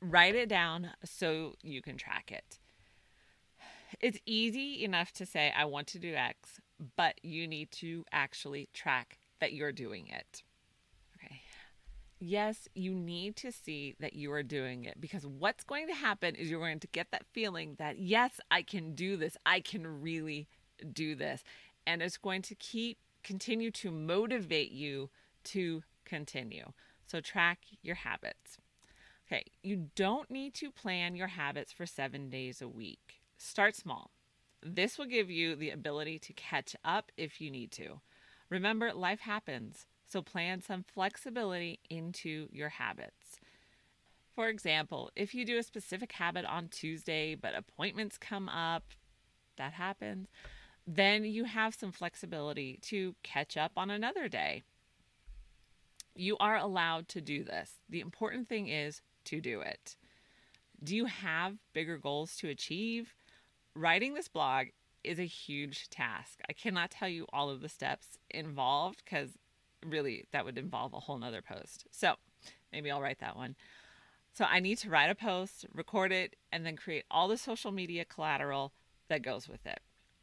Write 0.00 0.34
it 0.34 0.48
down 0.48 0.90
so 1.04 1.54
you 1.62 1.80
can 1.80 1.96
track 1.96 2.30
it. 2.30 2.58
It's 4.00 4.18
easy 4.26 4.84
enough 4.84 5.12
to 5.12 5.26
say, 5.26 5.52
I 5.56 5.64
want 5.64 5.86
to 5.88 5.98
do 5.98 6.14
X, 6.14 6.60
but 6.96 7.14
you 7.22 7.46
need 7.46 7.70
to 7.72 8.04
actually 8.12 8.68
track 8.72 9.18
that 9.40 9.52
you're 9.52 9.72
doing 9.72 10.08
it. 10.08 10.42
Okay. 11.16 11.40
Yes, 12.18 12.68
you 12.74 12.94
need 12.94 13.36
to 13.36 13.52
see 13.52 13.94
that 14.00 14.14
you 14.14 14.32
are 14.32 14.42
doing 14.42 14.84
it 14.84 15.00
because 15.00 15.26
what's 15.26 15.64
going 15.64 15.86
to 15.88 15.94
happen 15.94 16.34
is 16.34 16.48
you're 16.50 16.60
going 16.60 16.80
to 16.80 16.86
get 16.88 17.10
that 17.10 17.26
feeling 17.32 17.74
that, 17.78 17.98
yes, 17.98 18.40
I 18.50 18.62
can 18.62 18.94
do 18.94 19.16
this. 19.16 19.36
I 19.44 19.60
can 19.60 20.00
really 20.00 20.48
do 20.92 21.14
this. 21.14 21.44
And 21.86 22.02
it's 22.02 22.16
going 22.16 22.42
to 22.42 22.54
keep, 22.54 22.98
continue 23.22 23.70
to 23.72 23.90
motivate 23.90 24.72
you 24.72 25.10
to 25.44 25.82
continue. 26.04 26.72
So 27.06 27.20
track 27.20 27.58
your 27.82 27.96
habits. 27.96 28.58
Okay, 29.26 29.44
you 29.62 29.88
don't 29.94 30.30
need 30.30 30.54
to 30.54 30.70
plan 30.70 31.16
your 31.16 31.28
habits 31.28 31.72
for 31.72 31.86
seven 31.86 32.28
days 32.28 32.60
a 32.60 32.68
week. 32.68 33.22
Start 33.38 33.74
small. 33.74 34.10
This 34.64 34.96
will 34.96 35.04
give 35.04 35.30
you 35.30 35.54
the 35.54 35.70
ability 35.70 36.18
to 36.20 36.32
catch 36.32 36.74
up 36.84 37.12
if 37.18 37.38
you 37.38 37.50
need 37.50 37.70
to. 37.72 38.00
Remember, 38.48 38.94
life 38.94 39.20
happens, 39.20 39.86
so 40.06 40.22
plan 40.22 40.62
some 40.62 40.84
flexibility 40.84 41.80
into 41.90 42.48
your 42.50 42.70
habits. 42.70 43.38
For 44.34 44.48
example, 44.48 45.10
if 45.14 45.34
you 45.34 45.44
do 45.44 45.58
a 45.58 45.62
specific 45.62 46.12
habit 46.12 46.46
on 46.46 46.68
Tuesday, 46.68 47.34
but 47.34 47.54
appointments 47.54 48.16
come 48.16 48.48
up, 48.48 48.84
that 49.56 49.74
happens, 49.74 50.28
then 50.86 51.24
you 51.24 51.44
have 51.44 51.74
some 51.74 51.92
flexibility 51.92 52.78
to 52.82 53.14
catch 53.22 53.58
up 53.58 53.72
on 53.76 53.90
another 53.90 54.28
day. 54.28 54.62
You 56.14 56.36
are 56.38 56.56
allowed 56.56 57.08
to 57.08 57.20
do 57.20 57.44
this. 57.44 57.72
The 57.88 58.00
important 58.00 58.48
thing 58.48 58.68
is 58.68 59.02
to 59.26 59.40
do 59.40 59.60
it. 59.60 59.96
Do 60.82 60.96
you 60.96 61.04
have 61.04 61.58
bigger 61.72 61.98
goals 61.98 62.36
to 62.36 62.48
achieve? 62.48 63.14
Writing 63.76 64.14
this 64.14 64.28
blog 64.28 64.68
is 65.02 65.18
a 65.18 65.26
huge 65.26 65.90
task. 65.90 66.40
I 66.48 66.52
cannot 66.52 66.90
tell 66.90 67.08
you 67.08 67.26
all 67.32 67.50
of 67.50 67.60
the 67.60 67.68
steps 67.68 68.18
involved 68.30 69.02
because 69.04 69.30
really 69.84 70.24
that 70.32 70.44
would 70.44 70.58
involve 70.58 70.94
a 70.94 71.00
whole 71.00 71.18
nother 71.18 71.42
post. 71.42 71.86
So 71.90 72.14
maybe 72.72 72.90
I'll 72.90 73.02
write 73.02 73.18
that 73.18 73.36
one. 73.36 73.56
So 74.32 74.44
I 74.44 74.60
need 74.60 74.78
to 74.78 74.90
write 74.90 75.10
a 75.10 75.14
post, 75.14 75.66
record 75.72 76.12
it, 76.12 76.36
and 76.52 76.64
then 76.64 76.76
create 76.76 77.04
all 77.10 77.28
the 77.28 77.36
social 77.36 77.70
media 77.70 78.04
collateral 78.04 78.72
that 79.08 79.22
goes 79.22 79.48
with 79.48 79.66
it. 79.66 79.80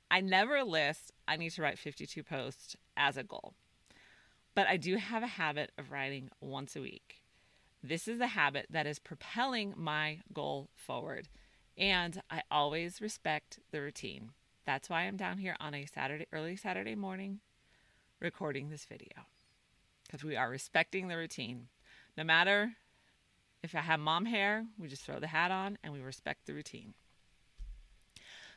I 0.09 0.19
never 0.19 0.63
list 0.63 1.11
I 1.27 1.37
need 1.37 1.51
to 1.51 1.61
write 1.61 1.79
52 1.79 2.23
posts 2.23 2.75
as 2.97 3.15
a 3.15 3.23
goal, 3.23 3.53
but 4.55 4.67
I 4.67 4.75
do 4.75 4.97
have 4.97 5.23
a 5.23 5.27
habit 5.27 5.71
of 5.77 5.91
writing 5.91 6.29
once 6.41 6.75
a 6.75 6.81
week. 6.81 7.21
This 7.81 8.07
is 8.07 8.19
a 8.19 8.27
habit 8.27 8.67
that 8.69 8.85
is 8.85 8.99
propelling 8.99 9.73
my 9.77 10.19
goal 10.33 10.69
forward, 10.75 11.29
and 11.81 12.21
I 12.29 12.43
always 12.51 13.01
respect 13.01 13.59
the 13.71 13.81
routine. 13.81 14.29
That's 14.65 14.87
why 14.87 15.01
I'm 15.01 15.17
down 15.17 15.39
here 15.39 15.57
on 15.59 15.73
a 15.73 15.87
Saturday, 15.87 16.27
early 16.31 16.55
Saturday 16.55 16.93
morning, 16.93 17.39
recording 18.19 18.69
this 18.69 18.85
video 18.85 19.25
because 20.03 20.23
we 20.23 20.35
are 20.35 20.49
respecting 20.49 21.07
the 21.07 21.17
routine. 21.17 21.67
No 22.15 22.23
matter 22.23 22.73
if 23.63 23.73
I 23.73 23.79
have 23.79 23.99
mom 23.99 24.25
hair, 24.25 24.67
we 24.77 24.87
just 24.87 25.03
throw 25.03 25.19
the 25.19 25.27
hat 25.27 25.49
on 25.49 25.79
and 25.83 25.91
we 25.91 26.01
respect 26.01 26.45
the 26.45 26.53
routine. 26.53 26.93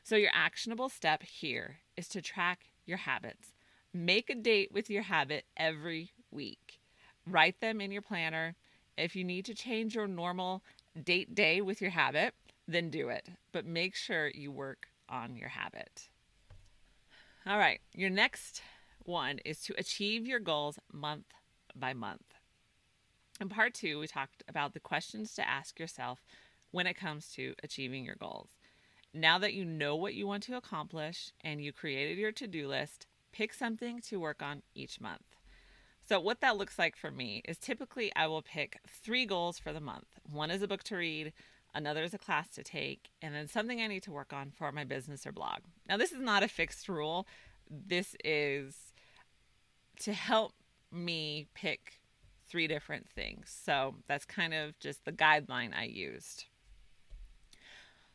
So, 0.02 0.16
your 0.16 0.30
actionable 0.34 0.90
step 0.90 1.22
here 1.22 1.78
is 1.96 2.08
to 2.08 2.20
track 2.20 2.66
your 2.84 2.98
habits. 2.98 3.54
Make 3.94 4.28
a 4.28 4.34
date 4.34 4.70
with 4.70 4.90
your 4.90 5.04
habit 5.04 5.46
every 5.56 6.12
week. 6.30 6.80
Write 7.26 7.62
them 7.62 7.80
in 7.80 7.90
your 7.90 8.02
planner. 8.02 8.54
If 8.98 9.16
you 9.16 9.24
need 9.24 9.46
to 9.46 9.54
change 9.54 9.94
your 9.94 10.06
normal 10.06 10.62
date 11.02 11.34
day 11.34 11.62
with 11.62 11.80
your 11.80 11.92
habit, 11.92 12.34
then 12.66 12.90
do 12.90 13.08
it. 13.08 13.28
But 13.52 13.66
make 13.66 13.94
sure 13.94 14.28
you 14.28 14.50
work 14.50 14.86
on 15.08 15.36
your 15.36 15.48
habit. 15.50 16.08
All 17.46 17.58
right, 17.58 17.80
your 17.92 18.10
next 18.10 18.62
one 19.04 19.38
is 19.44 19.60
to 19.62 19.74
achieve 19.78 20.26
your 20.26 20.40
goals 20.40 20.78
month 20.92 21.26
by 21.76 21.92
month. 21.92 22.34
In 23.40 23.48
part 23.48 23.74
two, 23.74 23.98
we 24.00 24.06
talked 24.06 24.42
about 24.48 24.72
the 24.72 24.80
questions 24.80 25.34
to 25.34 25.48
ask 25.48 25.78
yourself 25.78 26.24
when 26.70 26.86
it 26.86 26.94
comes 26.94 27.30
to 27.32 27.54
achieving 27.62 28.04
your 28.04 28.14
goals. 28.14 28.50
Now 29.12 29.38
that 29.38 29.54
you 29.54 29.64
know 29.64 29.94
what 29.94 30.14
you 30.14 30.26
want 30.26 30.42
to 30.44 30.56
accomplish 30.56 31.32
and 31.42 31.62
you 31.62 31.72
created 31.72 32.18
your 32.18 32.32
to 32.32 32.46
do 32.46 32.66
list, 32.66 33.06
pick 33.32 33.52
something 33.52 34.00
to 34.02 34.18
work 34.18 34.42
on 34.42 34.62
each 34.74 35.00
month. 35.00 35.22
So, 36.06 36.20
what 36.20 36.40
that 36.40 36.56
looks 36.56 36.78
like 36.78 36.96
for 36.96 37.10
me 37.10 37.42
is 37.46 37.56
typically 37.56 38.12
I 38.14 38.26
will 38.26 38.42
pick 38.42 38.78
three 38.86 39.24
goals 39.24 39.58
for 39.58 39.72
the 39.72 39.80
month. 39.80 40.06
One 40.30 40.50
is 40.50 40.62
a 40.62 40.68
book 40.68 40.82
to 40.84 40.96
read, 40.96 41.32
another 41.74 42.02
is 42.02 42.14
a 42.14 42.18
class 42.18 42.48
to 42.50 42.62
take, 42.62 43.10
and 43.20 43.34
then 43.34 43.48
something 43.48 43.80
I 43.80 43.86
need 43.86 44.02
to 44.04 44.12
work 44.12 44.32
on 44.32 44.50
for 44.50 44.70
my 44.72 44.84
business 44.84 45.26
or 45.26 45.32
blog. 45.32 45.60
Now, 45.88 45.96
this 45.96 46.12
is 46.12 46.20
not 46.20 46.42
a 46.42 46.48
fixed 46.48 46.88
rule. 46.88 47.26
This 47.68 48.14
is 48.24 48.92
to 50.00 50.12
help 50.12 50.52
me 50.92 51.48
pick 51.54 52.00
three 52.48 52.66
different 52.66 53.08
things. 53.08 53.56
So, 53.64 53.96
that's 54.06 54.24
kind 54.24 54.54
of 54.54 54.78
just 54.78 55.04
the 55.04 55.12
guideline 55.12 55.76
I 55.76 55.84
used. 55.84 56.44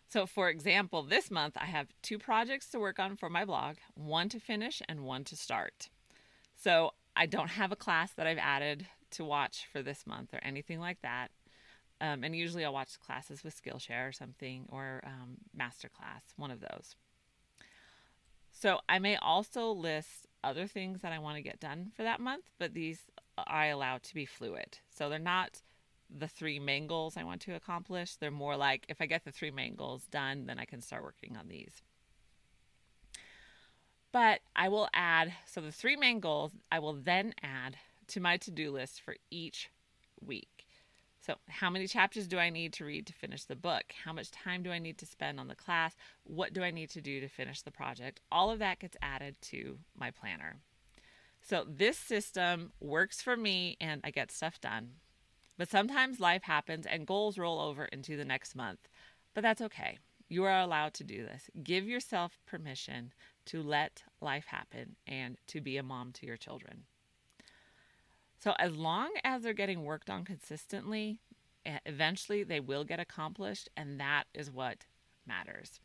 So, 0.07 0.25
for 0.25 0.49
example, 0.49 1.03
this 1.03 1.29
month 1.29 1.55
I 1.57 1.65
have 1.65 1.87
two 2.01 2.17
projects 2.17 2.69
to 2.71 2.79
work 2.79 2.99
on 2.99 3.15
for 3.15 3.29
my 3.29 3.45
blog 3.45 3.77
one 3.93 4.29
to 4.29 4.39
finish 4.39 4.81
and 4.87 5.01
one 5.01 5.23
to 5.25 5.35
start. 5.35 5.89
So, 6.55 6.93
I 7.15 7.25
don't 7.25 7.49
have 7.49 7.71
a 7.71 7.75
class 7.75 8.13
that 8.13 8.27
I've 8.27 8.37
added 8.37 8.87
to 9.11 9.25
watch 9.25 9.67
for 9.71 9.81
this 9.81 10.07
month 10.07 10.33
or 10.33 10.39
anything 10.41 10.79
like 10.79 11.01
that. 11.01 11.31
Um, 12.01 12.23
and 12.23 12.35
usually 12.35 12.63
I'll 12.63 12.73
watch 12.73 12.99
classes 12.99 13.43
with 13.43 13.61
Skillshare 13.61 14.07
or 14.07 14.11
something 14.11 14.65
or 14.69 15.01
um, 15.05 15.37
Masterclass, 15.57 16.21
one 16.37 16.51
of 16.51 16.61
those. 16.61 16.95
So, 18.51 18.79
I 18.89 18.99
may 18.99 19.15
also 19.17 19.71
list 19.71 20.27
other 20.43 20.67
things 20.67 21.01
that 21.01 21.11
I 21.11 21.19
want 21.19 21.37
to 21.37 21.41
get 21.41 21.59
done 21.59 21.91
for 21.95 22.03
that 22.03 22.19
month, 22.19 22.45
but 22.57 22.73
these 22.73 22.99
I 23.37 23.67
allow 23.67 23.97
to 23.97 24.13
be 24.13 24.25
fluid. 24.25 24.79
So, 24.89 25.09
they're 25.09 25.19
not 25.19 25.61
the 26.09 26.27
three 26.27 26.59
main 26.59 26.87
goals 26.87 27.17
I 27.17 27.23
want 27.23 27.41
to 27.41 27.55
accomplish. 27.55 28.15
They're 28.15 28.31
more 28.31 28.57
like 28.57 28.85
if 28.89 29.01
I 29.01 29.05
get 29.05 29.23
the 29.25 29.31
three 29.31 29.51
main 29.51 29.75
goals 29.75 30.03
done, 30.09 30.45
then 30.45 30.59
I 30.59 30.65
can 30.65 30.81
start 30.81 31.03
working 31.03 31.37
on 31.37 31.47
these. 31.47 31.81
But 34.11 34.41
I 34.55 34.69
will 34.69 34.89
add, 34.93 35.33
so 35.45 35.61
the 35.61 35.71
three 35.71 35.95
main 35.95 36.19
goals, 36.19 36.51
I 36.71 36.79
will 36.79 36.93
then 36.93 37.33
add 37.43 37.77
to 38.07 38.19
my 38.19 38.37
to 38.37 38.51
do 38.51 38.71
list 38.71 39.01
for 39.01 39.15
each 39.29 39.69
week. 40.25 40.65
So, 41.29 41.35
how 41.47 41.69
many 41.69 41.85
chapters 41.85 42.27
do 42.27 42.39
I 42.39 42.49
need 42.49 42.73
to 42.73 42.85
read 42.85 43.05
to 43.05 43.13
finish 43.13 43.43
the 43.43 43.55
book? 43.55 43.83
How 44.03 44.11
much 44.11 44.31
time 44.31 44.63
do 44.63 44.71
I 44.71 44.79
need 44.79 44.97
to 44.97 45.05
spend 45.05 45.39
on 45.39 45.47
the 45.47 45.53
class? 45.53 45.95
What 46.23 46.53
do 46.53 46.63
I 46.63 46.71
need 46.71 46.89
to 46.89 47.01
do 47.01 47.19
to 47.19 47.27
finish 47.27 47.61
the 47.61 47.69
project? 47.69 48.19
All 48.31 48.49
of 48.49 48.57
that 48.57 48.79
gets 48.79 48.97
added 48.99 49.35
to 49.41 49.77
my 49.95 50.09
planner. 50.09 50.55
So, 51.39 51.65
this 51.69 51.99
system 51.99 52.71
works 52.79 53.21
for 53.21 53.37
me 53.37 53.77
and 53.79 54.01
I 54.03 54.09
get 54.09 54.31
stuff 54.31 54.59
done. 54.59 54.93
But 55.55 55.69
sometimes 55.69 56.19
life 56.19 56.41
happens 56.41 56.87
and 56.87 57.05
goals 57.05 57.37
roll 57.37 57.59
over 57.59 57.85
into 57.85 58.17
the 58.17 58.25
next 58.25 58.55
month. 58.55 58.89
But 59.35 59.43
that's 59.43 59.61
okay. 59.61 59.99
You 60.29 60.45
are 60.45 60.59
allowed 60.59 60.95
to 60.95 61.03
do 61.03 61.23
this. 61.23 61.51
Give 61.61 61.87
yourself 61.87 62.39
permission 62.47 63.13
to 63.45 63.61
let 63.61 64.01
life 64.19 64.47
happen 64.47 64.95
and 65.05 65.37
to 65.45 65.61
be 65.61 65.77
a 65.77 65.83
mom 65.83 66.11
to 66.13 66.25
your 66.25 66.37
children. 66.37 66.85
So, 68.39 68.53
as 68.57 68.75
long 68.75 69.11
as 69.23 69.43
they're 69.43 69.53
getting 69.53 69.83
worked 69.83 70.09
on 70.09 70.23
consistently, 70.23 71.19
eventually 71.85 72.43
they 72.43 72.61
will 72.61 72.85
get 72.85 72.99
accomplished, 72.99 73.69
and 73.75 73.99
that 73.99 74.23
is 74.33 74.49
what 74.49 74.85
matters. 75.27 75.81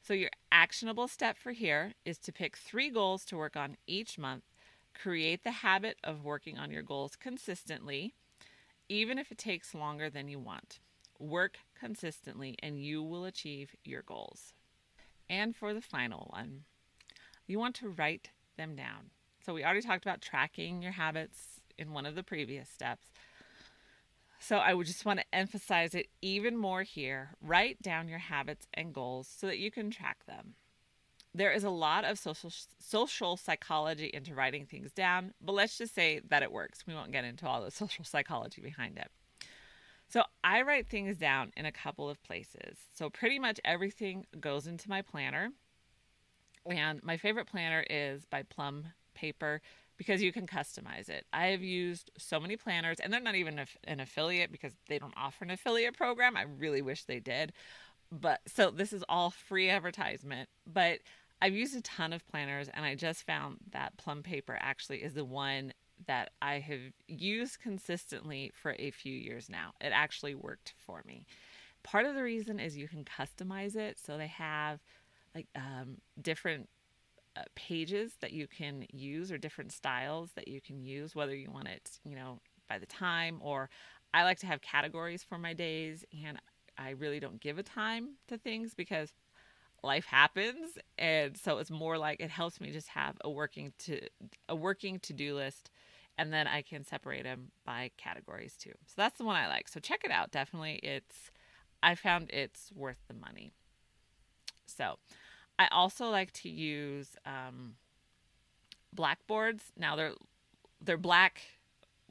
So, 0.00 0.14
your 0.14 0.30
actionable 0.50 1.08
step 1.08 1.36
for 1.36 1.52
here 1.52 1.92
is 2.06 2.18
to 2.20 2.32
pick 2.32 2.56
three 2.56 2.88
goals 2.88 3.26
to 3.26 3.36
work 3.36 3.54
on 3.54 3.76
each 3.86 4.18
month. 4.18 4.44
Create 4.94 5.44
the 5.44 5.50
habit 5.50 5.98
of 6.02 6.24
working 6.24 6.58
on 6.58 6.70
your 6.70 6.82
goals 6.82 7.16
consistently 7.16 8.14
even 8.88 9.18
if 9.18 9.30
it 9.30 9.38
takes 9.38 9.72
longer 9.72 10.10
than 10.10 10.26
you 10.26 10.38
want. 10.40 10.80
Work 11.20 11.58
consistently 11.78 12.56
and 12.60 12.82
you 12.82 13.02
will 13.02 13.24
achieve 13.24 13.76
your 13.84 14.02
goals. 14.02 14.52
And 15.28 15.54
for 15.54 15.72
the 15.72 15.80
final 15.80 16.26
one, 16.30 16.64
you 17.46 17.60
want 17.60 17.76
to 17.76 17.88
write 17.88 18.30
them 18.56 18.74
down. 18.74 19.10
So, 19.46 19.54
we 19.54 19.64
already 19.64 19.82
talked 19.82 20.04
about 20.04 20.20
tracking 20.20 20.82
your 20.82 20.92
habits 20.92 21.59
in 21.78 21.92
one 21.92 22.06
of 22.06 22.14
the 22.14 22.22
previous 22.22 22.68
steps. 22.68 23.06
So, 24.38 24.56
I 24.56 24.72
would 24.72 24.86
just 24.86 25.04
want 25.04 25.20
to 25.20 25.34
emphasize 25.34 25.94
it 25.94 26.08
even 26.22 26.56
more 26.56 26.82
here. 26.82 27.30
Write 27.42 27.82
down 27.82 28.08
your 28.08 28.18
habits 28.18 28.66
and 28.72 28.94
goals 28.94 29.28
so 29.28 29.46
that 29.46 29.58
you 29.58 29.70
can 29.70 29.90
track 29.90 30.24
them 30.26 30.54
there 31.34 31.52
is 31.52 31.64
a 31.64 31.70
lot 31.70 32.04
of 32.04 32.18
social 32.18 32.52
social 32.78 33.36
psychology 33.36 34.10
into 34.12 34.34
writing 34.34 34.66
things 34.66 34.92
down, 34.92 35.32
but 35.40 35.52
let's 35.52 35.78
just 35.78 35.94
say 35.94 36.20
that 36.28 36.42
it 36.42 36.52
works. 36.52 36.86
We 36.86 36.94
won't 36.94 37.12
get 37.12 37.24
into 37.24 37.46
all 37.46 37.62
the 37.62 37.70
social 37.70 38.04
psychology 38.04 38.60
behind 38.60 38.98
it. 38.98 39.10
So 40.08 40.24
I 40.42 40.62
write 40.62 40.88
things 40.88 41.18
down 41.18 41.52
in 41.56 41.66
a 41.66 41.72
couple 41.72 42.10
of 42.10 42.22
places. 42.24 42.78
So 42.94 43.10
pretty 43.10 43.38
much 43.38 43.60
everything 43.64 44.26
goes 44.40 44.66
into 44.66 44.88
my 44.88 45.02
planner. 45.02 45.50
And 46.66 47.02
my 47.04 47.16
favorite 47.16 47.46
planner 47.46 47.84
is 47.88 48.24
by 48.26 48.42
Plum 48.42 48.86
Paper 49.14 49.62
because 50.00 50.22
you 50.22 50.32
can 50.32 50.46
customize 50.46 51.10
it. 51.10 51.26
I 51.30 51.48
have 51.48 51.62
used 51.62 52.10
so 52.16 52.40
many 52.40 52.56
planners, 52.56 53.00
and 53.00 53.12
they're 53.12 53.20
not 53.20 53.34
even 53.34 53.60
an 53.84 54.00
affiliate 54.00 54.50
because 54.50 54.72
they 54.88 54.98
don't 54.98 55.12
offer 55.14 55.44
an 55.44 55.50
affiliate 55.50 55.94
program. 55.94 56.38
I 56.38 56.44
really 56.44 56.80
wish 56.80 57.04
they 57.04 57.20
did. 57.20 57.52
But 58.10 58.40
so 58.46 58.70
this 58.70 58.94
is 58.94 59.04
all 59.10 59.28
free 59.28 59.68
advertisement. 59.68 60.48
But 60.66 61.00
I've 61.42 61.52
used 61.52 61.76
a 61.76 61.82
ton 61.82 62.14
of 62.14 62.26
planners 62.28 62.70
and 62.72 62.86
I 62.86 62.94
just 62.94 63.26
found 63.26 63.58
that 63.72 63.98
plum 63.98 64.22
paper 64.22 64.56
actually 64.58 65.02
is 65.02 65.12
the 65.12 65.24
one 65.24 65.74
that 66.06 66.30
I 66.40 66.60
have 66.60 66.80
used 67.06 67.60
consistently 67.60 68.52
for 68.54 68.74
a 68.78 68.90
few 68.92 69.12
years 69.12 69.50
now. 69.50 69.72
It 69.82 69.92
actually 69.92 70.34
worked 70.34 70.72
for 70.78 71.02
me. 71.06 71.26
Part 71.82 72.06
of 72.06 72.14
the 72.14 72.22
reason 72.22 72.58
is 72.58 72.74
you 72.74 72.88
can 72.88 73.04
customize 73.04 73.76
it. 73.76 73.98
So 73.98 74.16
they 74.16 74.28
have 74.28 74.80
like 75.34 75.48
um, 75.54 75.98
different 76.22 76.70
Uh, 77.36 77.42
pages 77.54 78.14
that 78.20 78.32
you 78.32 78.48
can 78.48 78.84
use 78.92 79.30
or 79.30 79.38
different 79.38 79.70
styles 79.70 80.32
that 80.34 80.48
you 80.48 80.60
can 80.60 80.82
use, 80.82 81.14
whether 81.14 81.34
you 81.34 81.48
want 81.48 81.68
it, 81.68 82.00
you 82.04 82.16
know, 82.16 82.40
by 82.68 82.76
the 82.76 82.86
time 82.86 83.38
or 83.40 83.70
I 84.12 84.24
like 84.24 84.40
to 84.40 84.46
have 84.46 84.60
categories 84.62 85.22
for 85.22 85.38
my 85.38 85.52
days 85.52 86.04
and 86.24 86.38
I 86.76 86.90
really 86.90 87.20
don't 87.20 87.40
give 87.40 87.58
a 87.58 87.62
time 87.62 88.16
to 88.28 88.36
things 88.36 88.74
because 88.74 89.12
life 89.82 90.06
happens 90.06 90.76
and 90.98 91.36
so 91.36 91.58
it's 91.58 91.70
more 91.70 91.96
like 91.98 92.20
it 92.20 92.30
helps 92.30 92.60
me 92.60 92.72
just 92.72 92.88
have 92.88 93.16
a 93.22 93.30
working 93.30 93.72
to 93.78 94.00
a 94.48 94.54
working 94.56 94.98
to-do 94.98 95.34
list 95.34 95.70
and 96.18 96.32
then 96.32 96.46
I 96.46 96.62
can 96.62 96.84
separate 96.84 97.22
them 97.22 97.52
by 97.64 97.92
categories 97.96 98.56
too. 98.56 98.72
So 98.86 98.94
that's 98.96 99.18
the 99.18 99.24
one 99.24 99.36
I 99.36 99.46
like. 99.48 99.68
So 99.68 99.78
check 99.80 100.02
it 100.04 100.10
out. 100.10 100.32
Definitely 100.32 100.80
it's 100.82 101.30
I 101.82 101.94
found 101.94 102.30
it's 102.30 102.72
worth 102.74 102.98
the 103.08 103.14
money. 103.14 103.52
So 104.66 104.96
I 105.60 105.68
also 105.72 106.08
like 106.08 106.32
to 106.32 106.48
use 106.48 107.08
um, 107.26 107.74
blackboards. 108.94 109.62
Now 109.76 109.94
they're 109.94 110.14
they're 110.80 110.96
black 110.96 111.42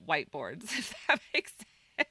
whiteboards, 0.08 0.64
if 0.78 0.94
that 1.08 1.20
makes 1.34 1.54
sense. 1.98 2.10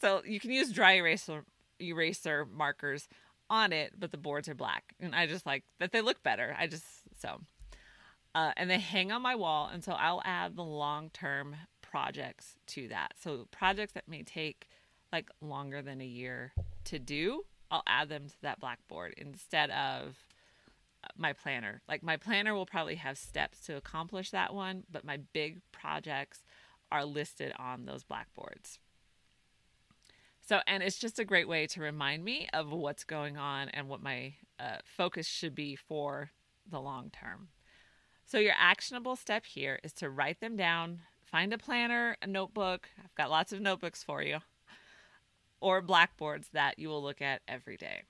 So 0.00 0.22
you 0.24 0.40
can 0.40 0.50
use 0.50 0.72
dry 0.72 0.94
eraser 0.94 1.44
eraser 1.78 2.46
markers 2.46 3.06
on 3.50 3.74
it, 3.74 3.92
but 3.98 4.12
the 4.12 4.16
boards 4.16 4.48
are 4.48 4.54
black. 4.54 4.94
And 4.98 5.14
I 5.14 5.26
just 5.26 5.44
like 5.44 5.64
that 5.78 5.92
they 5.92 6.00
look 6.00 6.22
better. 6.22 6.56
I 6.58 6.68
just 6.68 6.86
so 7.20 7.42
uh, 8.34 8.52
and 8.56 8.70
they 8.70 8.78
hang 8.78 9.12
on 9.12 9.20
my 9.20 9.34
wall 9.34 9.68
and 9.70 9.84
so 9.84 9.92
I'll 9.92 10.22
add 10.24 10.56
the 10.56 10.64
long-term 10.64 11.54
projects 11.82 12.54
to 12.68 12.88
that. 12.88 13.12
So 13.22 13.46
projects 13.50 13.92
that 13.92 14.08
may 14.08 14.22
take 14.22 14.68
like 15.12 15.28
longer 15.42 15.82
than 15.82 16.00
a 16.00 16.06
year 16.06 16.54
to 16.84 16.98
do, 16.98 17.44
I'll 17.70 17.82
add 17.86 18.08
them 18.08 18.28
to 18.28 18.40
that 18.40 18.58
blackboard 18.58 19.12
instead 19.18 19.68
of 19.70 20.16
my 21.16 21.32
planner. 21.32 21.82
Like 21.88 22.02
my 22.02 22.16
planner 22.16 22.54
will 22.54 22.66
probably 22.66 22.96
have 22.96 23.18
steps 23.18 23.60
to 23.66 23.76
accomplish 23.76 24.30
that 24.30 24.54
one, 24.54 24.84
but 24.90 25.04
my 25.04 25.18
big 25.32 25.60
projects 25.72 26.44
are 26.90 27.04
listed 27.04 27.52
on 27.58 27.84
those 27.84 28.02
blackboards. 28.02 28.78
So, 30.50 30.60
and 30.66 30.82
it's 30.82 30.98
just 30.98 31.20
a 31.20 31.24
great 31.24 31.48
way 31.48 31.68
to 31.68 31.80
remind 31.80 32.24
me 32.24 32.48
of 32.52 32.72
what's 32.72 33.04
going 33.04 33.36
on 33.36 33.68
and 33.68 33.88
what 33.88 34.02
my 34.02 34.34
uh, 34.58 34.78
focus 34.84 35.26
should 35.26 35.54
be 35.54 35.76
for 35.76 36.30
the 36.68 36.80
long 36.80 37.10
term. 37.10 37.50
So, 38.24 38.38
your 38.38 38.54
actionable 38.58 39.14
step 39.14 39.46
here 39.46 39.78
is 39.84 39.92
to 39.94 40.10
write 40.10 40.40
them 40.40 40.56
down, 40.56 41.02
find 41.24 41.52
a 41.52 41.58
planner, 41.58 42.16
a 42.20 42.26
notebook. 42.26 42.88
I've 42.98 43.14
got 43.14 43.30
lots 43.30 43.52
of 43.52 43.60
notebooks 43.60 44.02
for 44.02 44.22
you, 44.22 44.38
or 45.60 45.80
blackboards 45.82 46.48
that 46.52 46.80
you 46.80 46.88
will 46.88 47.02
look 47.02 47.22
at 47.22 47.42
every 47.46 47.76
day. 47.76 48.02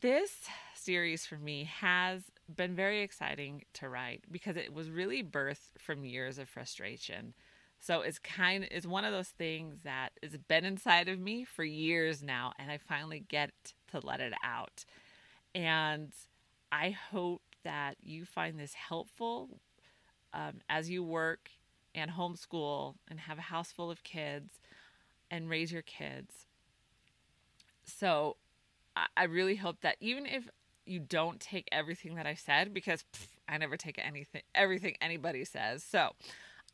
This 0.00 0.32
series 0.74 1.26
for 1.26 1.36
me 1.36 1.64
has 1.64 2.22
been 2.56 2.74
very 2.74 3.02
exciting 3.02 3.64
to 3.74 3.90
write 3.90 4.24
because 4.30 4.56
it 4.56 4.72
was 4.72 4.90
really 4.90 5.22
birthed 5.22 5.68
from 5.78 6.04
years 6.04 6.38
of 6.38 6.48
frustration. 6.48 7.34
So 7.78 8.00
it's 8.00 8.18
kind 8.18 8.66
it's 8.70 8.86
one 8.86 9.04
of 9.04 9.12
those 9.12 9.28
things 9.28 9.80
that 9.84 10.12
has 10.22 10.36
been 10.48 10.64
inside 10.64 11.08
of 11.08 11.18
me 11.20 11.44
for 11.44 11.62
years 11.62 12.22
now 12.22 12.52
and 12.58 12.70
I 12.70 12.78
finally 12.78 13.24
get 13.28 13.50
to 13.90 14.00
let 14.02 14.20
it 14.20 14.32
out. 14.42 14.86
And 15.54 16.12
I 16.70 16.90
hope 16.90 17.42
that 17.64 17.96
you 18.02 18.24
find 18.24 18.58
this 18.58 18.74
helpful 18.74 19.60
um, 20.32 20.60
as 20.70 20.88
you 20.90 21.04
work 21.04 21.50
and 21.94 22.10
homeschool 22.10 22.94
and 23.08 23.20
have 23.20 23.38
a 23.38 23.42
house 23.42 23.72
full 23.72 23.90
of 23.90 24.02
kids 24.04 24.60
and 25.30 25.50
raise 25.50 25.72
your 25.72 25.82
kids. 25.82 26.46
So 27.84 28.36
I 29.16 29.24
really 29.24 29.56
hope 29.56 29.80
that 29.82 29.96
even 30.00 30.26
if 30.26 30.48
you 30.84 31.00
don't 31.00 31.40
take 31.40 31.68
everything 31.72 32.16
that 32.16 32.26
I 32.26 32.34
said, 32.34 32.74
because 32.74 33.04
pff, 33.14 33.28
I 33.48 33.58
never 33.58 33.76
take 33.76 33.98
anything, 33.98 34.42
everything 34.54 34.96
anybody 35.00 35.44
says. 35.44 35.82
So 35.84 36.10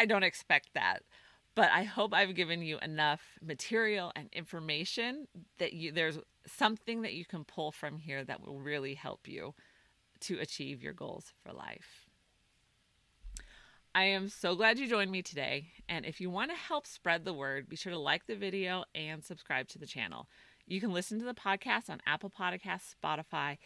I 0.01 0.07
don't 0.07 0.23
expect 0.23 0.71
that. 0.75 1.01
But 1.55 1.71
I 1.73 1.83
hope 1.83 2.15
I've 2.15 2.37
given 2.37 2.63
you 2.63 2.79
enough 2.81 3.21
material 3.43 4.13
and 4.15 4.29
information 4.33 5.27
that 5.59 5.73
you 5.73 5.91
there's 5.91 6.19
something 6.47 7.03
that 7.03 7.15
you 7.15 7.25
can 7.25 7.45
pull 7.45 7.73
from 7.73 7.99
here 7.99 8.25
that 8.25 8.47
will 8.47 8.61
really 8.61 8.95
help 8.95 9.27
you 9.27 9.55
to 10.21 10.39
achieve 10.39 10.83
your 10.83 10.93
goals 10.93 11.33
for 11.43 11.53
life. 11.53 12.07
I 13.95 14.05
am 14.05 14.29
so 14.29 14.55
glad 14.55 14.79
you 14.79 14.87
joined 14.87 15.11
me 15.11 15.23
today. 15.23 15.69
And 15.89 16.07
if 16.07 16.21
you 16.21 16.31
want 16.31 16.51
to 16.53 16.57
help 16.57 16.87
spread 16.87 17.25
the 17.25 17.33
word, 17.33 17.69
be 17.69 17.75
sure 17.75 17.93
to 17.93 17.99
like 17.99 18.27
the 18.27 18.37
video 18.37 18.85
and 18.95 19.25
subscribe 19.25 19.67
to 19.69 19.79
the 19.79 19.87
channel. 19.87 20.29
You 20.69 20.83
can 20.83 20.93
listen 20.93 21.19
to 21.19 21.25
the 21.25 21.33
podcast 21.33 21.89
on 21.89 22.03
Apple 22.07 22.31
Podcasts, 22.31 22.95
Spotify, 23.03 23.57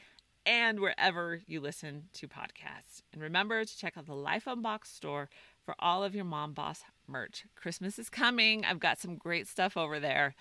and 0.46 0.78
wherever 0.78 1.40
you 1.48 1.60
listen 1.60 2.04
to 2.12 2.28
podcasts. 2.28 3.02
And 3.12 3.20
remember 3.20 3.64
to 3.64 3.76
check 3.76 3.98
out 3.98 4.06
the 4.06 4.14
Life 4.14 4.46
Unboxed 4.46 4.94
store 4.94 5.28
for 5.64 5.74
all 5.80 6.04
of 6.04 6.14
your 6.14 6.24
Mom 6.24 6.52
Boss 6.52 6.82
merch. 7.08 7.44
Christmas 7.56 7.98
is 7.98 8.08
coming. 8.08 8.64
I've 8.64 8.78
got 8.78 9.00
some 9.00 9.16
great 9.16 9.48
stuff 9.48 9.76
over 9.76 9.98
there. 9.98 10.36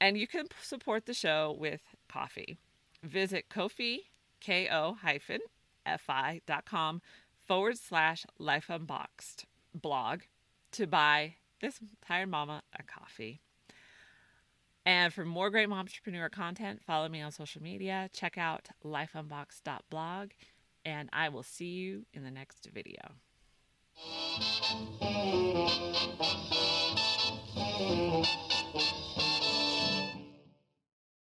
And 0.00 0.16
you 0.16 0.26
can 0.26 0.46
support 0.62 1.04
the 1.04 1.12
show 1.12 1.54
with 1.58 1.82
coffee. 2.08 2.56
Visit 3.02 3.50
Kofi, 3.50 3.98
K-O 4.40 4.96
hyphen 5.02 5.40
F-I.com 5.84 7.02
forward 7.46 7.76
slash 7.76 8.24
Life 8.38 8.70
Unboxed 8.70 9.44
blog 9.74 10.22
to 10.72 10.86
buy 10.86 11.34
this 11.60 11.78
tired 12.06 12.30
mama 12.30 12.62
a 12.78 12.82
coffee. 12.82 13.42
And 14.86 15.12
for 15.12 15.24
more 15.24 15.50
great 15.50 15.68
entrepreneur 15.68 16.28
content, 16.28 16.80
follow 16.86 17.08
me 17.08 17.20
on 17.20 17.32
social 17.32 17.60
media, 17.60 18.08
check 18.12 18.38
out 18.38 18.68
lifeunboxed.blog, 18.84 20.30
and 20.84 21.10
I 21.12 21.28
will 21.28 21.42
see 21.42 21.70
you 21.70 22.06
in 22.14 22.22
the 22.22 22.30
next 22.30 22.68
video. 22.72 23.00